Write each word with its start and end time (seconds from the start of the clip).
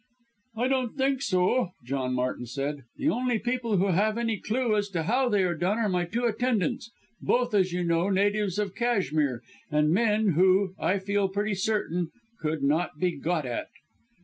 "I 0.57 0.67
don't 0.67 0.97
think 0.97 1.21
so," 1.21 1.73
John 1.85 2.15
Martin 2.15 2.47
said. 2.47 2.85
"The 2.97 3.09
only 3.11 3.37
people 3.37 3.77
who 3.77 3.89
have 3.89 4.17
any 4.17 4.37
clue 4.39 4.75
as 4.75 4.89
to 4.89 5.03
how 5.03 5.29
they 5.29 5.43
are 5.43 5.53
done 5.53 5.77
are 5.77 5.89
my 5.89 6.05
two 6.05 6.25
attendants 6.25 6.89
both 7.21 7.53
as 7.53 7.71
you 7.71 7.83
know 7.83 8.09
natives 8.09 8.57
of 8.57 8.73
Cashmere, 8.73 9.43
and 9.69 9.91
men 9.91 10.29
who, 10.29 10.73
I 10.79 10.97
feel 10.97 11.29
pretty 11.29 11.53
certain, 11.53 12.09
could 12.39 12.63
not 12.63 12.97
be 12.97 13.11
'got 13.15 13.45
at.'" 13.45 13.67